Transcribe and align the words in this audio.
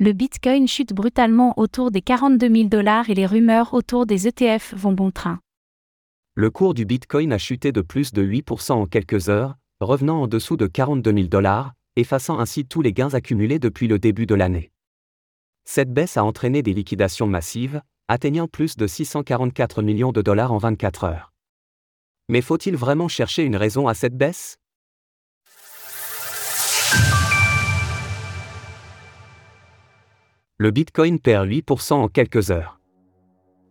Le 0.00 0.12
Bitcoin 0.12 0.68
chute 0.68 0.92
brutalement 0.92 1.58
autour 1.58 1.90
des 1.90 2.02
42 2.02 2.54
000 2.54 2.68
dollars 2.68 3.10
et 3.10 3.14
les 3.14 3.26
rumeurs 3.26 3.74
autour 3.74 4.06
des 4.06 4.28
ETF 4.28 4.72
vont 4.76 4.92
bon 4.92 5.10
train. 5.10 5.40
Le 6.36 6.50
cours 6.50 6.72
du 6.72 6.84
Bitcoin 6.84 7.32
a 7.32 7.38
chuté 7.38 7.72
de 7.72 7.80
plus 7.80 8.12
de 8.12 8.22
8% 8.22 8.74
en 8.74 8.86
quelques 8.86 9.28
heures, 9.28 9.56
revenant 9.80 10.22
en 10.22 10.28
dessous 10.28 10.56
de 10.56 10.68
42 10.68 11.12
000 11.12 11.26
dollars, 11.26 11.72
effaçant 11.96 12.38
ainsi 12.38 12.64
tous 12.64 12.80
les 12.80 12.92
gains 12.92 13.12
accumulés 13.12 13.58
depuis 13.58 13.88
le 13.88 13.98
début 13.98 14.26
de 14.26 14.36
l'année. 14.36 14.70
Cette 15.64 15.92
baisse 15.92 16.16
a 16.16 16.22
entraîné 16.22 16.62
des 16.62 16.74
liquidations 16.74 17.26
massives, 17.26 17.82
atteignant 18.06 18.46
plus 18.46 18.76
de 18.76 18.86
644 18.86 19.82
millions 19.82 20.12
de 20.12 20.22
dollars 20.22 20.52
en 20.52 20.58
24 20.58 21.02
heures. 21.02 21.32
Mais 22.28 22.40
faut-il 22.40 22.76
vraiment 22.76 23.08
chercher 23.08 23.42
une 23.42 23.56
raison 23.56 23.88
à 23.88 23.94
cette 23.94 24.16
baisse? 24.16 24.58
Le 30.60 30.72
Bitcoin 30.72 31.20
perd 31.20 31.46
8% 31.48 31.92
en 31.92 32.08
quelques 32.08 32.50
heures. 32.50 32.80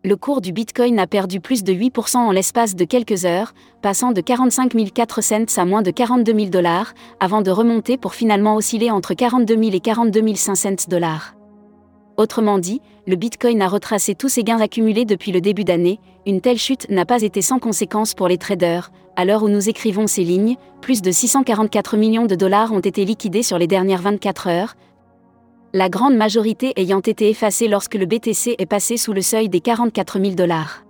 Le 0.06 0.16
cours 0.16 0.40
du 0.40 0.52
Bitcoin 0.52 0.98
a 0.98 1.06
perdu 1.06 1.38
plus 1.38 1.62
de 1.62 1.74
8% 1.74 2.16
en 2.16 2.30
l'espace 2.32 2.76
de 2.76 2.84
quelques 2.86 3.26
heures, 3.26 3.52
passant 3.82 4.12
de 4.12 4.22
45 4.22 4.72
400 4.94 5.20
cents 5.48 5.60
à 5.60 5.66
moins 5.66 5.82
de 5.82 5.90
42 5.90 6.32
000 6.32 6.48
dollars, 6.48 6.94
avant 7.20 7.42
de 7.42 7.50
remonter 7.50 7.98
pour 7.98 8.14
finalement 8.14 8.56
osciller 8.56 8.90
entre 8.90 9.12
42 9.12 9.54
000 9.64 9.76
et 9.76 9.80
42 9.80 10.34
500 10.34 10.88
dollars. 10.88 11.34
Autrement 12.16 12.58
dit, 12.58 12.80
le 13.06 13.16
Bitcoin 13.16 13.60
a 13.60 13.68
retracé 13.68 14.14
tous 14.14 14.30
ses 14.30 14.42
gains 14.42 14.60
accumulés 14.62 15.04
depuis 15.04 15.30
le 15.30 15.42
début 15.42 15.64
d'année, 15.64 16.00
une 16.24 16.40
telle 16.40 16.56
chute 16.56 16.88
n'a 16.88 17.04
pas 17.04 17.20
été 17.20 17.42
sans 17.42 17.58
conséquence 17.58 18.14
pour 18.14 18.28
les 18.28 18.38
traders, 18.38 18.90
à 19.14 19.26
l'heure 19.26 19.42
où 19.42 19.50
nous 19.50 19.68
écrivons 19.68 20.06
ces 20.06 20.24
lignes, 20.24 20.56
plus 20.80 21.02
de 21.02 21.10
644 21.10 21.98
millions 21.98 22.24
de 22.24 22.34
dollars 22.34 22.72
ont 22.72 22.80
été 22.80 23.04
liquidés 23.04 23.42
sur 23.42 23.58
les 23.58 23.66
dernières 23.66 24.00
24 24.00 24.46
heures, 24.46 24.74
la 25.78 25.88
grande 25.88 26.16
majorité 26.16 26.72
ayant 26.74 26.98
été 26.98 27.30
effacée 27.30 27.68
lorsque 27.68 27.94
le 27.94 28.04
BTC 28.04 28.56
est 28.58 28.66
passé 28.66 28.96
sous 28.96 29.12
le 29.12 29.22
seuil 29.22 29.48
des 29.48 29.60
44 29.60 30.18
000 30.18 30.34
dollars. 30.34 30.82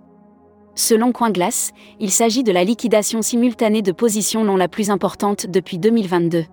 Selon 0.73 1.11
CoinGlass, 1.11 1.73
il 1.99 2.09
s'agit 2.09 2.41
de 2.41 2.51
la 2.51 2.63
liquidation 2.63 3.21
simultanée 3.21 3.83
de 3.83 3.91
positions 3.91 4.43
non 4.43 4.55
la 4.55 4.67
plus 4.67 4.89
importante 4.89 5.45
depuis 5.45 5.77
2022. 5.77 6.45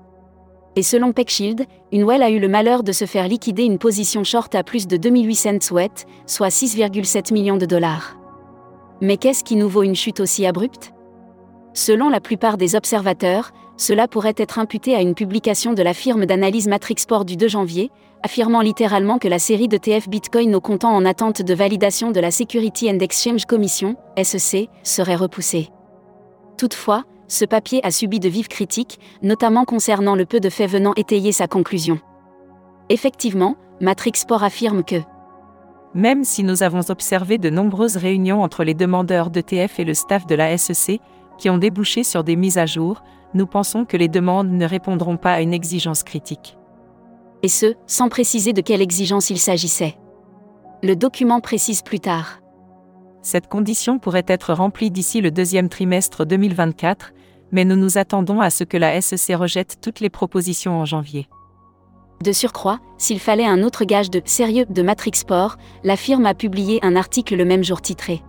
Et 0.77 0.83
selon 0.83 1.15
PeckShield, 1.15 1.65
une 1.93 2.05
well 2.05 2.23
a 2.23 2.29
eu 2.29 2.39
le 2.39 2.49
malheur 2.49 2.83
de 2.83 2.93
se 2.93 3.07
faire 3.07 3.27
liquider 3.27 3.65
une 3.65 3.79
position 3.79 4.23
short 4.23 4.55
à 4.55 4.63
plus 4.63 4.87
de 4.87 4.99
2800 4.99 5.63
sweat, 5.63 6.05
soit 6.27 6.49
6,7 6.49 7.33
millions 7.33 7.57
de 7.57 7.65
dollars. 7.65 8.19
Mais 9.01 9.17
qu'est-ce 9.17 9.45
qui 9.45 9.57
nous 9.57 9.71
vaut 9.71 9.83
une 9.83 9.97
chute 9.97 10.21
aussi 10.21 10.45
abrupte? 10.45 10.93
Selon 11.73 12.11
la 12.11 12.21
plupart 12.21 12.59
des 12.59 12.77
observateurs, 12.77 13.53
cela 13.77 14.09
pourrait 14.09 14.35
être 14.37 14.59
imputé 14.59 14.95
à 14.95 15.01
une 15.01 15.15
publication 15.15 15.75
de 15.75 15.83
la 15.83 15.95
firme 15.95 16.27
d'analyse 16.27 16.69
Matrixport 16.69 17.25
du 17.25 17.37
2 17.37 17.49
janvier, 17.49 17.91
affirmant 18.23 18.61
littéralement 18.61 19.19
que 19.19 19.29
la 19.29 19.39
série 19.39 19.69
de 19.69 19.77
TF 19.77 20.09
Bitcoin 20.09 20.55
au 20.55 20.61
comptant 20.61 20.95
en 20.95 21.05
attente 21.05 21.43
de 21.43 21.55
validation 21.55 22.11
de 22.11 22.21
la 22.21 22.31
Security 22.31 22.91
and 22.91 22.99
Exchange 23.01 23.45
Commission, 23.45 23.97
SEC, 24.23 24.69
serait 24.83 25.17
repoussée. 25.17 25.69
Toutefois, 26.57 27.05
ce 27.29 27.45
papier 27.45 27.85
a 27.85 27.91
subi 27.91 28.19
de 28.19 28.29
vives 28.29 28.49
critiques, 28.49 28.99
notamment 29.23 29.65
concernant 29.65 30.15
le 30.15 30.25
peu 30.25 30.41
de 30.41 30.49
faits 30.49 30.71
venant 30.71 30.95
étayer 30.97 31.33
sa 31.33 31.47
conclusion. 31.47 32.01
Effectivement, 32.89 33.57
Matrixport 33.81 34.43
affirme 34.43 34.85
que 34.85 34.97
même 35.95 36.25
si 36.25 36.45
nous 36.45 36.63
avons 36.63 36.91
observé 36.91 37.39
de 37.39 37.49
nombreuses 37.49 37.97
réunions 37.97 38.43
entre 38.43 38.65
les 38.65 38.75
demandeurs 38.75 39.31
d'ETF 39.31 39.81
et 39.81 39.85
le 39.85 39.95
staff 39.95 40.27
de 40.27 40.35
la 40.35 40.57
SEC, 40.59 41.01
qui 41.39 41.49
ont 41.49 41.57
débouché 41.57 42.05
sur 42.05 42.23
des 42.23 42.37
mises 42.37 42.59
à 42.59 42.67
jour, 42.67 43.03
nous 43.37 43.47
pensons 43.47 43.85
que 43.85 43.97
les 43.97 44.09
demandes 44.09 44.51
ne 44.51 44.67
répondront 44.67 45.17
pas 45.17 45.35
à 45.35 45.41
une 45.41 45.55
exigence 45.55 46.03
critique. 46.03 46.57
Et 47.43 47.49
ce, 47.49 47.75
sans 47.87 48.09
préciser 48.09 48.53
de 48.53 48.63
quelle 48.63 48.83
exigence 48.83 49.31
il 49.31 49.39
s'agissait. 49.39 49.97
Le 50.83 50.97
document 50.97 51.41
précise 51.41 51.83
plus 51.83 52.01
tard. 52.01 52.41
Cette 53.23 53.49
condition 53.49 53.99
pourrait 53.99 54.25
être 54.27 54.53
remplie 54.53 54.91
d'ici 54.91 55.21
le 55.21 55.31
deuxième 55.31 55.69
trimestre 55.69 56.25
2024, 56.25 57.13
mais 57.53 57.65
nous 57.65 57.77
nous 57.77 57.99
attendons 57.99 58.41
à 58.41 58.51
ce 58.51 58.65
que 58.65 58.77
la 58.77 59.01
SEC 59.01 59.37
rejette 59.37 59.77
toutes 59.81 60.01
les 60.01 60.11
propositions 60.11 60.81
en 60.81 60.85
janvier. 60.85 61.29
De 62.25 62.33
surcroît, 62.33 62.81
s'il 62.97 63.21
fallait 63.21 63.47
un 63.47 63.63
autre 63.63 63.85
gage 63.85 64.11
de 64.11 64.23
sérieux 64.25 64.65
de 64.69 64.83
Matrixport, 64.83 65.57
la 65.85 65.97
firme 65.97 66.25
a 66.25 66.35
publié 66.35 66.79
un 66.83 66.97
article 66.97 67.37
le 67.37 67.45
même 67.45 67.65
jour 67.65 67.83
titré 67.83 68.23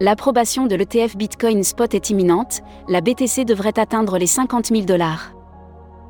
L'approbation 0.00 0.66
de 0.66 0.74
l'ETF 0.74 1.16
Bitcoin 1.16 1.62
Spot 1.62 1.94
est 1.94 2.10
imminente, 2.10 2.62
la 2.88 3.00
BTC 3.00 3.44
devrait 3.44 3.78
atteindre 3.78 4.18
les 4.18 4.26
50 4.26 4.66
000 4.66 4.82
dollars. 4.82 5.32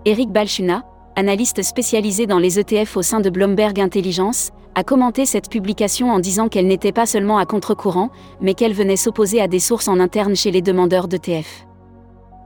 Eric 0.06 0.30
Balchuna, 0.30 0.84
analyste 1.16 1.62
spécialisé 1.62 2.26
dans 2.26 2.38
les 2.38 2.58
ETF 2.58 2.96
au 2.96 3.02
sein 3.02 3.20
de 3.20 3.28
Bloomberg 3.28 3.78
Intelligence, 3.78 4.52
a 4.74 4.84
commenté 4.84 5.26
cette 5.26 5.50
publication 5.50 6.10
en 6.10 6.18
disant 6.18 6.48
qu'elle 6.48 6.66
n'était 6.66 6.92
pas 6.92 7.04
seulement 7.04 7.36
à 7.36 7.44
contre-courant, 7.44 8.08
mais 8.40 8.54
qu'elle 8.54 8.72
venait 8.72 8.96
s'opposer 8.96 9.42
à 9.42 9.48
des 9.48 9.60
sources 9.60 9.86
en 9.86 10.00
interne 10.00 10.34
chez 10.34 10.50
les 10.50 10.62
demandeurs 10.62 11.06
d'ETF. 11.06 11.66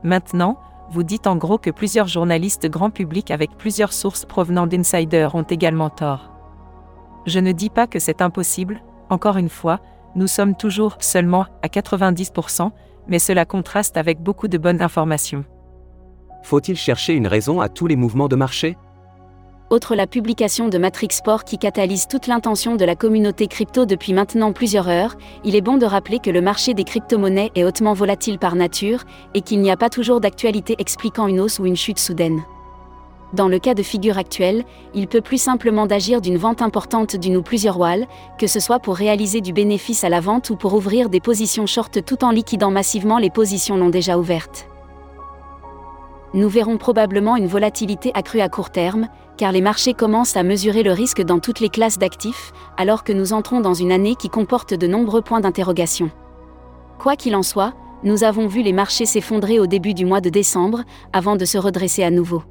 Maintenant, 0.03 0.59
vous 0.91 1.05
dites 1.05 1.29
en 1.29 1.37
gros 1.37 1.59
que 1.59 1.71
plusieurs 1.71 2.09
journalistes 2.09 2.69
grand 2.69 2.91
public 2.91 3.31
avec 3.31 3.57
plusieurs 3.57 3.93
sources 3.93 4.25
provenant 4.25 4.67
d'insiders 4.67 5.37
ont 5.37 5.43
également 5.43 5.89
tort. 5.89 6.33
Je 7.27 7.39
ne 7.39 7.53
dis 7.53 7.71
pas 7.71 7.87
que 7.87 8.01
c'est 8.01 8.23
impossible, 8.23 8.83
encore 9.09 9.37
une 9.37 9.49
fois, 9.49 9.81
nous 10.19 10.27
sommes 10.27 10.57
toujours 10.57 10.97
seulement 11.01 11.47
à 11.63 11.69
90%, 11.69 12.71
mais 13.07 13.19
cela 13.19 13.45
contraste 13.45 13.97
avec 13.97 14.21
beaucoup 14.21 14.49
de 14.49 14.59
bonnes 14.59 14.83
informations. 14.83 15.45
Faut-il 16.43 16.77
chercher 16.77 17.15
une 17.15 17.27
raison 17.27 17.61
à 17.61 17.69
tous 17.69 17.87
les 17.87 17.97
mouvements 17.97 18.29
de 18.29 18.37
marché? 18.37 18.77
Autre 19.71 19.95
la 19.95 20.07
publication 20.07 20.69
de 20.69 20.79
Matrixport 20.79 21.45
qui 21.45 21.59
catalyse 21.59 22.07
toute 22.09 22.27
l'intention 22.27 22.77
de 22.77 22.85
la 22.85 22.97
communauté 22.97 23.47
crypto 23.47 23.85
depuis 23.85 24.15
maintenant 24.15 24.53
plusieurs 24.53 24.89
heures, 24.89 25.17
il 25.45 25.55
est 25.55 25.61
bon 25.61 25.77
de 25.77 25.85
rappeler 25.85 26.19
que 26.19 26.31
le 26.31 26.41
marché 26.41 26.73
des 26.75 26.85
crypto-monnaies 26.85 27.51
est 27.55 27.65
hautement 27.65 27.93
volatile 27.93 28.39
par 28.39 28.55
nature, 28.55 29.05
et 29.35 29.43
qu'il 29.43 29.61
n'y 29.61 29.71
a 29.71 29.77
pas 29.77 29.91
toujours 29.91 30.21
d'actualité 30.21 30.75
expliquant 30.79 31.27
une 31.27 31.41
hausse 31.41 31.59
ou 31.59 31.67
une 31.67 31.77
chute 31.77 31.99
soudaine. 31.99 32.41
Dans 33.35 33.49
le 33.49 33.59
cas 33.59 33.75
de 33.75 33.83
figure 33.83 34.17
actuelle, 34.17 34.65
il 34.95 35.07
peut 35.07 35.21
plus 35.21 35.41
simplement 35.41 35.87
d'agir 35.87 36.23
d'une 36.23 36.39
vente 36.39 36.63
importante 36.63 37.15
d'une 37.15 37.37
ou 37.37 37.43
plusieurs 37.43 37.79
walls, 37.79 38.07
que 38.39 38.47
ce 38.47 38.59
soit 38.59 38.79
pour 38.79 38.97
réaliser 38.97 39.43
du 39.43 39.53
bénéfice 39.53 40.03
à 40.03 40.09
la 40.09 40.21
vente 40.21 40.49
ou 40.49 40.57
pour 40.57 40.73
ouvrir 40.73 41.11
des 41.11 41.21
positions 41.21 41.67
short 41.67 42.03
tout 42.05 42.25
en 42.25 42.31
liquidant 42.31 42.71
massivement 42.71 43.19
les 43.19 43.29
positions 43.29 43.77
non 43.77 43.91
déjà 43.91 44.19
ouvertes. 44.19 44.67
Nous 46.33 46.49
verrons 46.49 46.79
probablement 46.79 47.37
une 47.37 47.47
volatilité 47.47 48.13
accrue 48.15 48.41
à 48.41 48.49
court 48.49 48.71
terme, 48.71 49.09
car 49.37 49.53
les 49.53 49.61
marchés 49.61 49.95
commencent 49.95 50.37
à 50.37 50.43
mesurer 50.43 50.83
le 50.83 50.93
risque 50.93 51.23
dans 51.23 51.39
toutes 51.39 51.61
les 51.61 51.69
classes 51.69 51.99
d'actifs, 51.99 52.53
alors 52.79 53.05
que 53.05 53.13
nous 53.13 53.33
entrons 53.35 53.61
dans 53.61 53.75
une 53.75 53.93
année 53.93 54.15
qui 54.15 54.29
comporte 54.31 54.73
de 54.73 54.87
nombreux 54.87 55.23
points 55.23 55.41
d'interrogation. 55.41 56.11
Quoi 56.99 57.17
qu'il 57.17 57.37
en 57.37 57.43
soit, 57.43 57.75
nous 58.05 58.25
avons 58.25 58.47
vu 58.47 58.63
les 58.63 58.73
marchés 58.73 59.07
s'effondrer 59.07 59.59
au 59.59 59.67
début 59.67 59.95
du 59.95 60.05
mois 60.05 60.21
de 60.21 60.31
décembre, 60.31 60.83
avant 61.13 61.37
de 61.37 61.45
se 61.45 61.59
redresser 61.59 62.03
à 62.03 62.11
nouveau. 62.11 62.43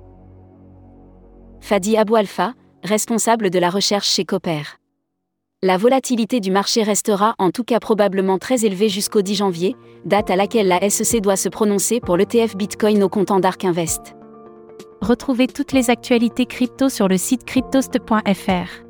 Fadi 1.68 1.98
Abou 1.98 2.16
Alpha, 2.16 2.54
responsable 2.82 3.50
de 3.50 3.60
la 3.60 3.70
recherche 3.70 4.08
chez 4.08 4.24
Copper. 4.24 4.62
La 5.62 5.76
volatilité 5.76 6.40
du 6.40 6.50
marché 6.50 6.82
restera 6.82 7.36
en 7.40 7.52
tout 7.52 7.66
cas 7.66 7.82
probablement 7.82 8.38
très 8.38 8.64
élevée 8.64 8.88
jusqu'au 8.88 9.22
10 9.22 9.36
janvier, 9.36 9.76
date 10.06 10.30
à 10.30 10.38
laquelle 10.38 10.70
la 10.70 10.90
SEC 10.90 11.20
doit 11.20 11.36
se 11.36 11.50
prononcer 11.50 12.00
pour 12.00 12.16
l'ETF 12.16 12.56
Bitcoin 12.56 13.04
au 13.04 13.10
comptant 13.10 13.42
d'Ark 13.42 13.66
Invest. 13.66 14.16
Retrouvez 15.02 15.48
toutes 15.48 15.74
les 15.74 15.90
actualités 15.90 16.46
crypto 16.46 16.88
sur 16.88 17.10
le 17.10 17.18
site 17.18 17.44
cryptost.fr. 17.44 18.88